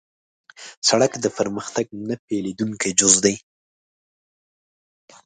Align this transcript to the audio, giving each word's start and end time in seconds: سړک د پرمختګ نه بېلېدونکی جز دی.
سړک 0.87 1.11
د 1.23 1.25
پرمختګ 1.37 1.85
نه 2.07 2.15
بېلېدونکی 2.25 2.91
جز 2.99 3.15
دی. 3.23 3.35